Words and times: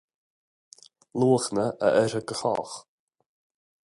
Luachanna 1.19 1.65
a 1.85 1.87
oirfidh 1.99 2.27
do 2.29 2.35
chách 2.39 2.75